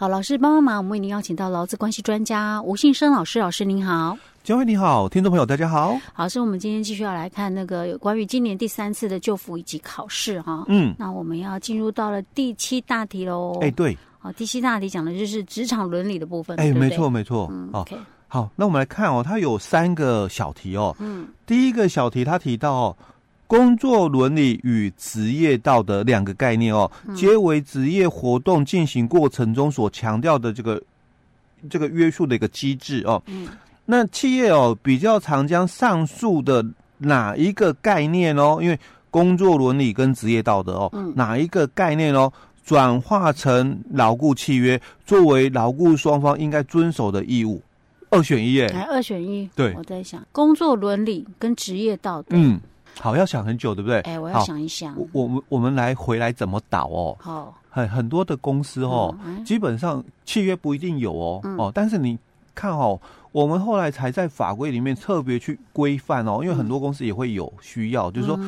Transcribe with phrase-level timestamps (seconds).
[0.00, 4.16] 好，老师帮帮忙，我们为您邀请到劳资关系专家吴信生老师，老师您好。
[4.42, 5.94] 江惠你好，听众朋友大家好。
[6.14, 10.64] 好，是我们今天继续要来看那个有关于今年第三次的救辅以及考试哈。
[10.68, 13.58] 嗯，那我们要进入到了第七大题喽。
[13.60, 16.58] 哎、欸，对，好，第七大题讲的就是职场伦理的部分。
[16.58, 17.46] 哎、没错没错。
[17.52, 17.94] 嗯，OK。
[18.26, 20.96] 好，那我们来看哦，它有三个小题哦。
[20.98, 22.96] 嗯，第一个小题它提到、哦。
[23.50, 30.80] 工作伦理与职业道德两个概念哦，皆为职业活动进行过程中所强调的这个
[31.68, 33.20] 这个约束的一个机制哦。
[33.26, 33.48] 嗯，
[33.84, 36.64] 那企业哦比较常将上述的
[36.98, 38.78] 哪一个概念哦，因为
[39.10, 42.32] 工作伦理跟职业道德哦，嗯，哪一个概念哦，
[42.64, 47.60] 转化成牢固契约，作为牢固双方应该遵守的义务？
[48.10, 49.50] 二选一耶，来二选一。
[49.56, 52.36] 对，我在想工作伦理跟职业道德。
[52.36, 52.60] 嗯。
[52.98, 54.00] 好，要想很久，对不对？
[54.00, 54.96] 哎、欸，我要想一想。
[55.12, 57.16] 我们我们来回来怎么导哦？
[57.20, 62.18] 好，很很多的公司哦、嗯，基本上契约不一定有哦、嗯、哦，但是你
[62.54, 63.00] 看哦，
[63.32, 68.38] 我们后来才在法规里面特别去规范哦，因为很多公司也会有需要，嗯、就是说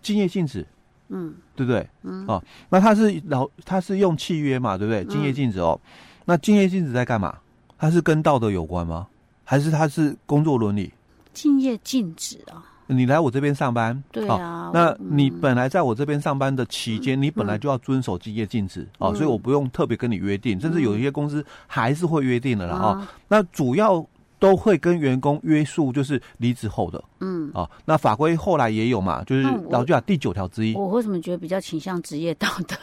[0.00, 0.66] 敬业禁止，
[1.08, 1.86] 嗯，对不对？
[2.02, 5.04] 嗯，哦，那他是老他是用契约嘛，对不对？
[5.04, 5.90] 敬业禁止哦，嗯、
[6.24, 7.38] 那敬业禁止在干嘛？
[7.78, 9.06] 它是跟道德有关吗？
[9.44, 10.92] 还是它是工作伦理？
[11.34, 12.64] 敬业禁止啊。
[12.88, 23.06] 你来我这边上班，对啊，那你本来在我这边上班的期间、嗯，你本来就要遵守竞业禁止啊、嗯，所以我不用特别跟你约定，嗯、甚至有一些公司还是会约定的啦啊、嗯。
[23.28, 24.04] 那主要
[24.38, 30.74] 都会跟员工约束，就是离职后的，嗯啊，那法规后来也有嘛，就是劳基法第九条之一。
[30.74, 32.76] 我为什么觉得比较倾向职业道德？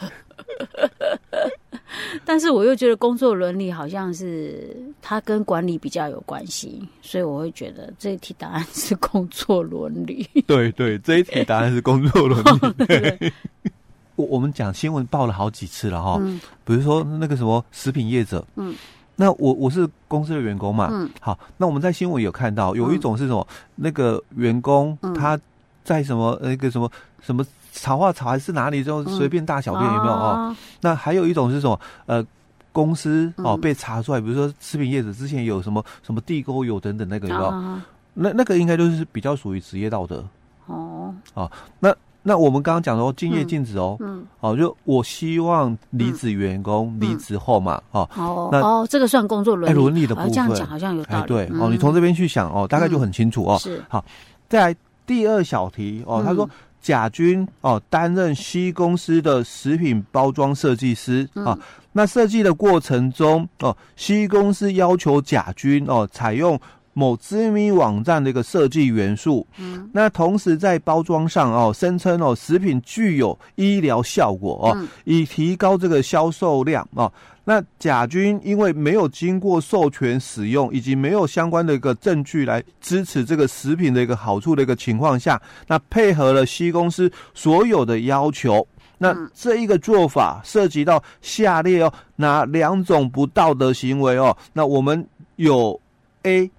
[2.24, 4.74] 但是我又觉得工作伦理好像是
[5.10, 10.24] 它跟管理比较有关系，所以我会觉得这一题答案是工作伦理。
[10.46, 12.40] 对对，这一题答案是工作伦
[12.78, 13.32] 理。
[14.14, 18.72] 我我们讲新闻报了好几次了哈、嗯，比如说那个什么食品业者，嗯，
[19.16, 25.36] 那我我是公司的员工嘛，嗯，好，那我们在新闻有看到有一种是什么，嗯、那个员工他
[25.82, 26.88] 在什么那个什么
[27.20, 27.44] 什么。
[27.72, 30.56] 草花草还是哪里就随便大小便、嗯、有没有哦，哦？
[30.80, 31.80] 那还有一种是什么？
[32.06, 32.26] 呃，
[32.72, 37.48] 公司哦、嗯、被查出来，比如说食品业者之前有什么什么地沟油等等那个有没有？
[37.48, 37.82] 哦、
[38.14, 40.24] 那那个应该就是比较属于职业道德
[40.66, 41.14] 哦。
[41.34, 51.22] 哦，那那我们刚刚讲说敬业禁止哦，嗯，哦，就我希望离职员工离职后嘛，哦，哦，那哦，这个算工作伦理伦理的部分，这样讲好像有道理。
[51.22, 53.58] 哎、对、嗯、哦，你从这边去想哦，大概就很清楚哦。
[53.58, 54.04] 是好，
[54.48, 54.76] 再来
[55.06, 56.44] 第二小题哦，他说。
[56.46, 56.50] 嗯
[56.82, 61.58] 甲君哦，担任 C 公司的食品包装设计师啊、嗯。
[61.92, 66.58] 那设计的过程中哦，C 公司要求甲军哦采用
[66.92, 69.46] 某知名网站的一个设计元素。
[69.58, 69.88] 嗯。
[69.92, 77.12] 那同时在包装上哦，声称哦食品具有医疗效果哦、嗯，以提高这个销售量哦。
[77.42, 88.64] 那甲君因为没有经过授权使用，以及没有相关的一个证据来支持这个食品的一个好处的一个情况下，那配合了 C 公司所有的要求，
[89.02, 94.36] 那这一个做法涉及到下列哦哪两种不道德行为哦？
[94.52, 95.04] 那我们
[95.36, 95.80] 有
[96.24, 96.50] A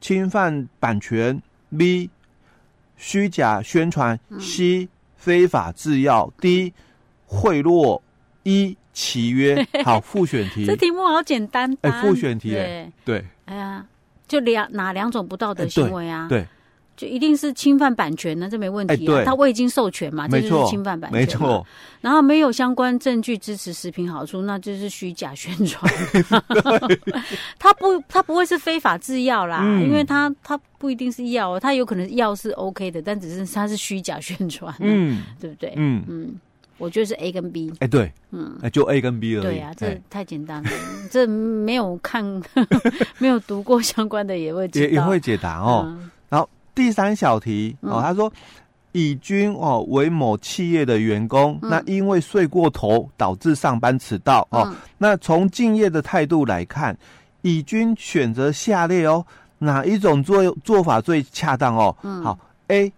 [0.00, 1.42] 侵犯版权
[1.76, 2.08] ，B
[2.96, 6.72] 虚假宣传，C 非法制药，D
[7.26, 8.00] 贿赂
[8.44, 8.76] ，E。
[8.96, 10.64] 契约 好，复选题。
[10.64, 11.76] 这题目好简单。
[11.80, 12.50] 哎，复选题。
[12.50, 13.24] 对对。
[13.46, 13.84] 哎呀，
[14.28, 16.28] 就两哪两种不道德行为啊？
[16.28, 16.46] 对，对
[16.96, 19.22] 就一定是侵犯版权呢，这没问题啊。
[19.24, 21.20] 他未经授权嘛，这就是侵犯版权。
[21.20, 21.66] 没错。
[22.00, 25.92] 然后没有相关证据支持食品好处，那就是虚假宣传。
[27.58, 35.72] 他不，他不会是非法制药啦，嗯、因为他他不一定是药，他有可能药是 OK 的，但只是他是虚假宣传，嗯，对不对？
[35.76, 36.34] 嗯嗯。
[36.76, 39.42] 我觉得是 A 跟 B，哎、欸，对，嗯，就 A 跟 B 而已。
[39.42, 40.70] 对呀、啊，这太简单了，
[41.08, 42.24] 这没有看，
[43.18, 46.10] 没有读过相关的也会解也也会解答哦、嗯。
[46.74, 48.32] 第三小题哦，他说
[48.92, 54.62] 乙君哦为某企业的员工，嗯、那因为睡过头导致上班迟到哦。
[54.66, 56.96] 嗯、那从敬业的态度来看，
[57.42, 59.24] 乙君选择下列哦
[59.58, 61.96] 哪一种做做法最恰当哦？
[62.02, 62.38] 嗯，好
[62.68, 62.92] ，A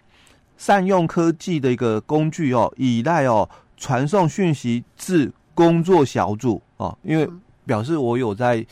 [0.57, 3.49] 善用科技的一个工具哦，依赖哦。
[3.79, 7.29] 传送讯息至工作小组哦，因为
[7.67, 8.65] 表示我有在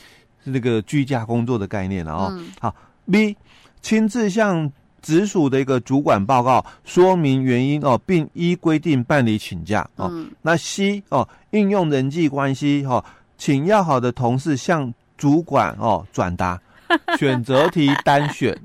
[0.43, 2.29] 那个居家工作的概念了哦。
[2.31, 2.75] 嗯、好
[3.11, 3.37] ，B
[3.83, 4.67] 亲自向
[5.05, 10.09] 直属的一个主管报告，说明原因哦，并依规定办理请假哦。
[10.11, 13.05] 嗯、那 C 哦，应用人际关系哦，
[13.37, 16.59] 请要好的同事向主管哦转达。
[17.17, 18.55] 选择题单选，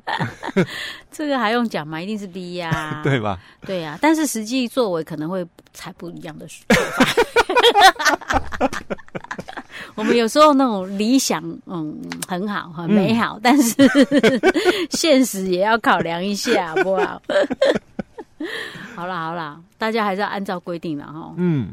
[1.11, 1.99] 这个还用讲吗？
[1.99, 3.41] 一定是 B 呀、啊， 对吧？
[3.67, 7.07] 对呀、啊，但是实际作为可能会采不一样的说法。
[10.01, 11.95] 我们有时候那种理想，嗯，
[12.27, 13.77] 很好，很美好，嗯、 但是
[14.91, 17.21] 现实也要考量一下， 好不好？
[18.97, 21.35] 好啦好啦，大家还是要按照规定的哈。
[21.37, 21.69] 嗯，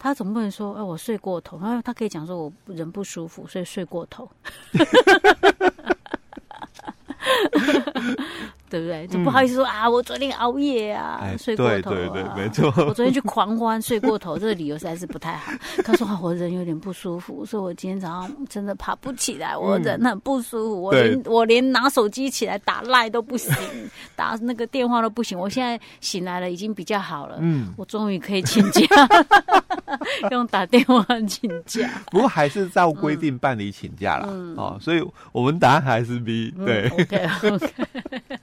[0.00, 4.28] 他总不能说，哎、欸，我睡过头，他他可以讲说，我人不舒服，所以睡过头。
[8.70, 9.06] 对不对？
[9.08, 11.94] 就不好意思说、嗯、啊，我昨天熬夜啊，哎、睡过头啊。
[11.94, 12.72] 对对对，没错。
[12.86, 15.52] 我昨天去狂欢，睡过头，这个理由实在是不太好。
[15.84, 23.52] 他说我人有点不舒服，所以我今天早上真的爬不起来，我人很不舒服，嗯、我连我连拿手机起来打赖都不行，
[24.14, 25.36] 打那个电话都不行。
[25.36, 27.38] 我现在醒来了，已经比较好了。
[27.40, 28.86] 嗯，我终于可以请假，
[30.30, 31.90] 用打电话请假。
[32.10, 36.66] 不过还是照规定办理请假了、嗯、哦，所以我们答案还是 B、嗯。
[36.66, 37.70] 对，OK OK。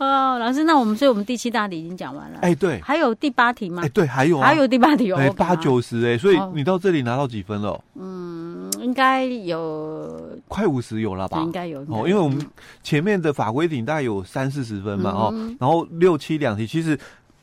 [0.00, 2.38] 哦，老师，那我们所以我们第七大题已经讲完了。
[2.40, 3.82] 哎，对，还有第八题吗？
[3.84, 7.78] 哎，对，还有啊，还有第八题哦，哎，八九十哎，所以你到这里拿到几分了？
[7.96, 11.42] 嗯，应该有快五十有了吧？
[11.42, 12.40] 应该有哦，因为我们
[12.82, 16.98] 前面的法规题大概有三四十分嘛，哦，然后六七两题，其实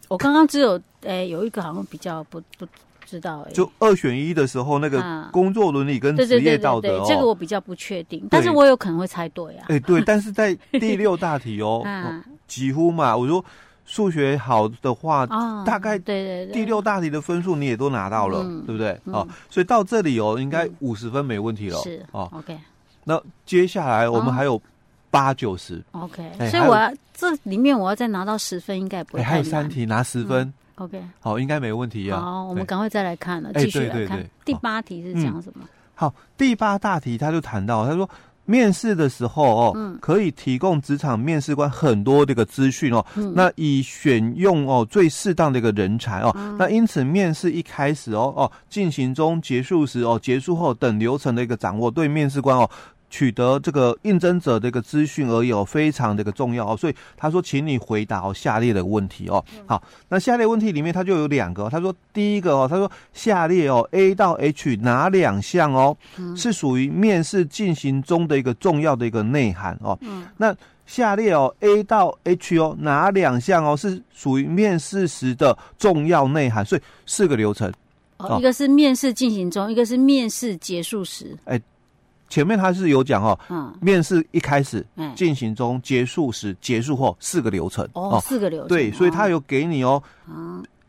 [0.08, 2.66] 我刚刚只有哎有一个好像比较不不。
[3.08, 9.66] 知道哎、欸，就二选一的时候，那个工作伦理跟职业道德哦，这个我比较不确定，但是我有可能会猜对啊。
[9.70, 13.44] 哎、欸，对， 但是在第六大题哦，啊、 几乎嘛，我说
[13.86, 18.92] 数学好的话，哦、大概对对对，第六大题的分数你也都拿到了，嗯、对不对？
[19.06, 21.78] 哦、嗯，所以到这里哦，应该五十分没问题了。
[21.80, 22.58] 是哦，OK。
[23.06, 24.62] 那接下来我们还有
[25.10, 26.30] 八九十，OK。
[26.52, 29.24] 所以我要这里面我要再拿到十分，应该不会。
[29.24, 30.54] 还有三题拿十分。
[30.78, 32.22] 嗯 OK，好，应该没问题啊。
[32.22, 35.66] 好，我们赶快再来看了，继续来看第八题是讲什么？
[35.96, 38.08] 好，第八大题他就谈到，他说
[38.46, 43.04] 面试的时候哦，可以提供职场面试官很多这个资讯哦，
[43.34, 52.70] 那以选用哦最适当的一个人才哦，那因此面试一开始哦哦进行中、结束时哦、结束后等流程的一个掌握，对面试官哦。
[53.10, 59.44] 取得这个应征者的一个资讯而有非常的一个重要哦，所以他说，请你回答哦下列的问题哦。
[59.66, 65.96] 好，那下列问题里面他就有两个，他说第一个哦，他说下列哦 A 到 H 哪两项哦
[66.36, 69.98] 是属于面试进行中的一个重要的一个内涵哦。
[70.36, 70.54] 那
[70.86, 76.66] 下列哦 A 到 H 哦哪两项哦是属于面试时的重要内涵？
[76.66, 77.72] 所以四个流程
[78.18, 81.38] 哦，一个是面试进行中，一个是面试结束时。
[81.46, 81.58] 哎。
[82.30, 84.86] 前面他是有讲哦，嗯，面试一开始、
[85.16, 90.02] 进行中、结束时、结束后四个流程哦，四个流程对，所以他有给你哦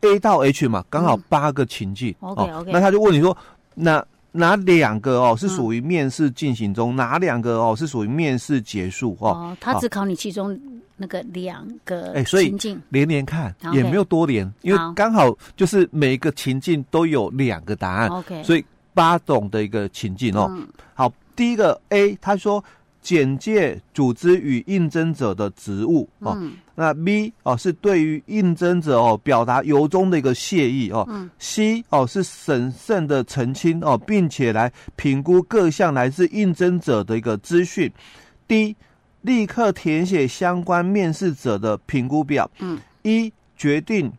[0.01, 3.35] ，A 到 H 嘛，刚好八个情境，OK OK，那他就问你说，
[3.75, 9.55] 哪哪两个哦是属于面试进行中，哪两个哦是属于面试结束哦？
[9.61, 10.59] 他只考你其中
[10.97, 12.53] 那个两个哎，所以
[12.89, 20.51] 连连看也没有多连，因为刚好就是每个情境都有两个答案，OK，所以八种的一个情境哦，
[20.93, 21.09] 好。
[21.39, 22.61] 第一个 A，他说
[23.01, 37.89] 简介组织与应征者的职务哦，嗯、那 B 哦是对于应征者哦表达由衷的一个谢意哦、嗯、，C 哦是审慎的澄清哦，并且来评估各项来自应征者的一个资讯
[38.45, 38.75] ，D
[39.21, 44.11] 立刻填写相关面试者的评估表，嗯，E 决定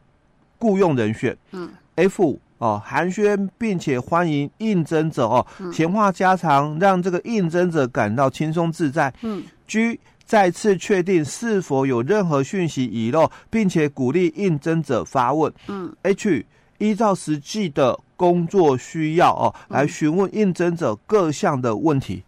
[0.58, 2.40] 雇佣人选，嗯，F。
[2.60, 9.12] 哦，寒暄并且欢迎应征者哦，闲话家常，让这个应征者感到轻松自在。
[9.22, 15.50] 嗯，G 再次确定是否有任何讯息遗漏，并且鼓励应征者发问。
[15.68, 16.44] 嗯，H
[16.76, 22.22] 依照实际的工作需要哦，来询问应征者各项的问题。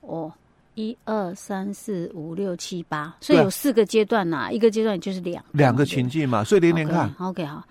[0.00, 0.32] 哦，
[0.76, 7.14] 一二三四五六七八，所以有四个阶段呐，一个阶段就是两两个情境嘛，所以连连看。
[7.18, 7.62] OK，好。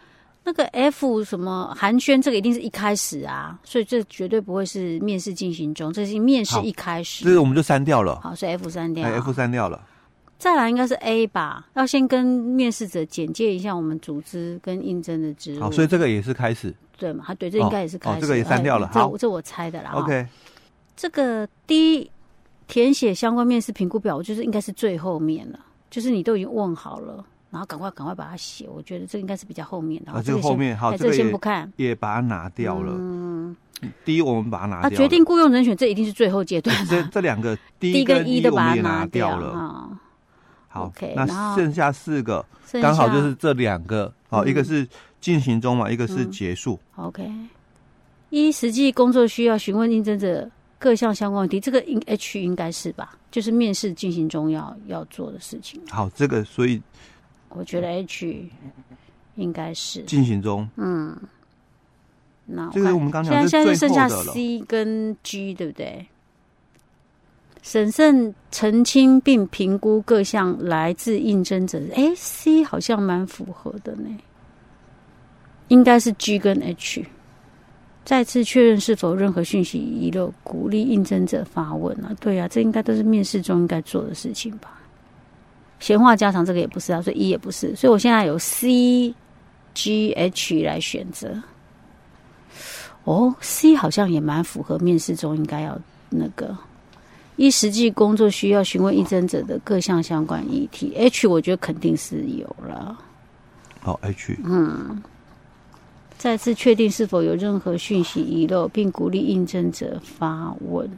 [0.43, 7.23] 那个 F 什么寒暄，这个一定是一开始啊，所以这绝对不会是面试进行中，这是面试一开始。
[7.23, 8.19] 这个我们就删掉了。
[8.21, 9.07] 好，所以 F 删掉。
[9.07, 9.81] 哎 F 删掉了。
[10.37, 15.61] 再来应该是 A 吧，要先跟面试者简介一下我们组织跟应征的职务。
[15.61, 16.73] 好，所以这个也是开始。
[16.97, 17.33] 对嘛？
[17.35, 18.17] 对，这应该也是开始。
[18.17, 18.89] 哦，这个也删掉了。
[18.93, 19.91] 好，这我猜的啦。
[19.93, 20.27] OK。
[20.95, 22.11] 这个第一
[22.67, 25.59] 填写相关面试评估表，我就是应该是最后面了，
[25.89, 27.23] 就是你都已经问好了。
[27.53, 30.11] 然后赶快赶快把它写，我觉得这应该是比较后面的。
[30.11, 32.93] 啊，这个后面好，这个先不看，也把它拿掉了。
[32.97, 33.55] 嗯，
[34.03, 34.97] 第一我们把它拿掉。
[34.97, 36.75] 决定雇佣人选，这一定是最后阶段。
[36.87, 39.87] 这这两个第一跟一都把它拿掉了。
[40.67, 42.43] 好，那剩下四个，
[42.81, 44.11] 刚好就是这两个。
[44.31, 44.87] 好，一个是
[45.21, 46.79] 进行中嘛，一个是结束。
[46.95, 47.31] OK，
[48.31, 53.15] 一实际工作需要询问应征者各项相关问题，这个应 H 应该是吧？
[53.29, 55.79] 就是面试进行中要要做的事情。
[55.87, 56.81] 好，这个所以。
[57.55, 58.49] 我觉得 H
[59.35, 60.67] 应该是进行中。
[60.75, 61.15] 嗯，
[62.45, 66.05] 那这个我们刚讲现在现在剩下 C 跟 G，对不对？
[67.61, 74.09] 审慎澄清并评估各项来自应征者，哎，C 好像蛮符合的呢，
[75.69, 77.05] 应该是 G 跟 H。
[78.03, 82.13] 再次确认是否任何讯息遗漏，鼓励应征者发问啊。
[82.19, 84.81] 对啊，这应该都是面试中应该做的事情吧？
[85.83, 89.13] 闲话家常这个也不是啊，所以 E 也不是，所以我现在有 C、
[89.73, 91.43] G、H 来选择。
[93.03, 95.77] 哦，C 好像也蛮符合面试中应该要
[96.09, 96.57] 那个。
[97.35, 102.97] 一实际工作需要询问应征者的各项相关议题，H 我觉得肯定是有了。
[103.81, 105.03] 好，H，嗯，
[106.17, 110.89] 再次确定是否有任何讯息遗漏，并鼓励应征者发问。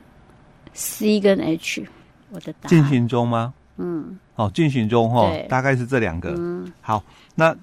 [0.75, 1.88] C 跟 H，
[2.30, 3.51] 我的答案进行中吗？
[3.77, 6.34] 嗯，好，进行中哈对，大概是这两个。
[6.38, 7.03] 嗯，好，
[7.36, 7.55] 那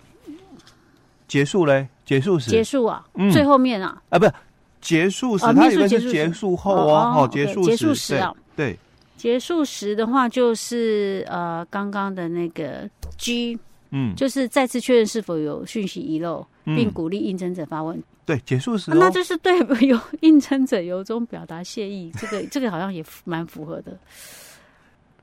[1.26, 1.88] 结束嘞？
[2.04, 2.50] 结束时？
[2.50, 3.30] 结束啊，嗯。
[3.30, 4.32] 最后面啊，啊，不是
[4.80, 8.34] 结束时，哦它有个是结束后哦哦，结束结束时时啊。
[8.54, 8.78] 对，
[9.16, 13.58] 结束时的话就是呃刚刚的那个 G，
[13.90, 16.76] 嗯，就是再次确认是否有讯息遗漏，嗯。
[16.76, 18.02] 并鼓励应征者发问。
[18.24, 23.98] 对，结束时那就是对有应征者由衷表达谢意，这个这个好像也蛮符合的。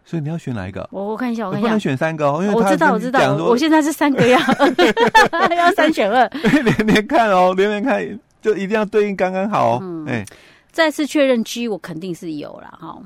[0.09, 0.89] 所以你要选哪一个？
[0.91, 4.39] 我我看一下，我看不能一下，选三个哦，因为我知道我知道，我现在是三个要
[5.55, 6.27] 要三选二。
[6.63, 9.79] 连连看哦，连连看就一定要对应刚刚好哦。
[9.83, 10.07] 嗯。
[10.07, 10.25] 哎，
[10.71, 12.99] 再次确认 G，我肯定是有了哈，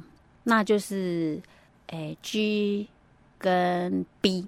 [0.43, 1.37] 那就是
[1.87, 2.87] 哎 G
[3.37, 4.47] 跟 B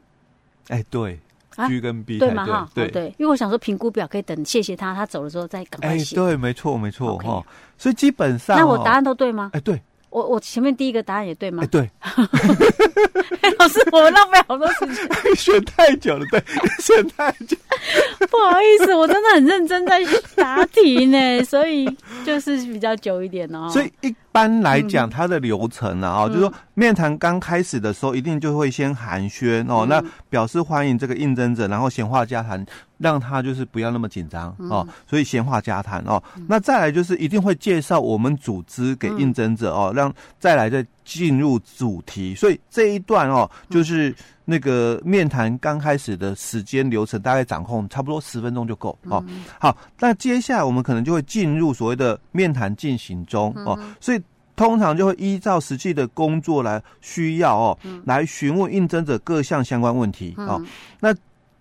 [0.69, 1.19] 哎，对。
[1.57, 2.45] 啊，G 跟 B 才对吗？
[2.45, 2.85] 哈，对。
[2.85, 6.15] 哦对，因为我想说评估表可以等谢谢他，他走了之后再赶快哎，写。
[6.15, 7.43] 对，没错没错哈，
[7.77, 9.51] 所以基本上哦那我答案都对吗？
[9.53, 9.81] 哎，对，
[10.15, 11.67] 我我前面第一个答案也对吗哎，？
[11.67, 11.91] 对，
[13.65, 15.09] 老师，我们浪费好多时间。
[15.35, 16.39] 选太久了，对，
[16.79, 17.57] 选太久，
[18.29, 19.99] 不好意思，我真的很认真在
[20.35, 21.89] 答题呢，所以
[22.23, 23.67] 就是比较久一点哦。
[23.69, 29.89] 所以一般来嗯讲，它的流程啊，哦，就是说面谈刚开始的时候，一定就会先寒暄哦，嗯。
[29.89, 32.63] 那表示欢迎这个应征者，然后闲话家谈，
[32.99, 34.69] 让他就是不要那么紧张嗯。
[34.69, 49.23] 哦，所以闲话家谈哦，那再来就是一定会介绍我们组织给应征者哦，让再来再进入主题，所以这一段哦，就是那个面谈刚开始的时间流程，大概掌控差不多十分钟就够哦。
[49.59, 54.21] 好，那接下来我们可能就会进入所谓的面谈进行中哦，所以
[54.55, 60.61] 通常就会依照实际的工作来需要哦，来询问应征者各项相关问题哦。
[60.99, 61.15] 那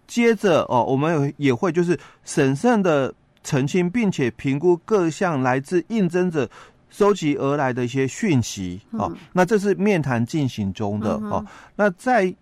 [0.06, 6.48] 接着哦，我们也也会就是审慎的澄清，并且评估各项来自应征者
[6.96, 9.12] 收集而来的一些讯息哦。
[9.32, 11.44] 那这是面谈进行中的哦。
[11.74, 12.32] 那在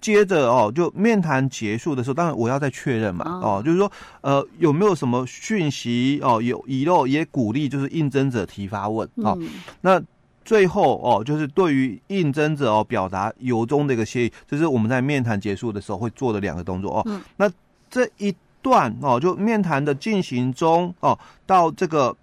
[0.00, 9.36] 接着哦，就面谈结束的时候，当然我要再确认嘛，哦，就是说，呃，有没有什么讯息哦，有遗漏，也鼓励就是应征者提发问哦。
[9.80, 10.00] 那
[10.44, 17.20] 最后哦，就是对于应征者哦，表达由衷的一个谢意，这是我们在面谈结束的时候会做的两个动作哦。
[17.36, 17.50] 那
[17.90, 18.32] 这一
[18.62, 22.14] 段哦，就面谈的进行中哦，到这个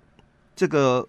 [0.56, 1.06] 这个。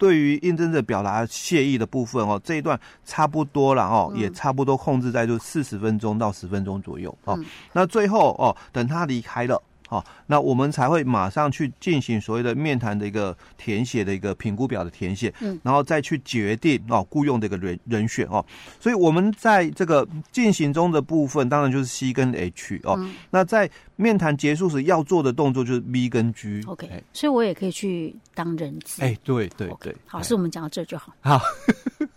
[0.00, 7.38] 对于应征者表达谢意的部分哦，这一段差不多了哦，也差不多控制在就四十分钟到十分钟左右哦。
[7.74, 18.44] 那最后哦，等他离开了哦，那我们才会马上去进行所谓的面谈的一个填写的一个评估表的填写，嗯，然后再去决定哦雇佣的一个人人选哦。
[18.80, 22.98] 所以我们在这个进行中的部分，当然就是 C 跟 H 哦。
[23.30, 26.62] 那在面谈结束时要做的动作就是 B 跟 G。
[26.66, 29.02] OK，所以我也可以去当人质。
[29.02, 31.12] 哎，对对对，好，是我们讲到这就好。
[31.20, 31.40] 好。